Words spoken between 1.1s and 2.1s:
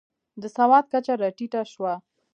راټیټه شوه.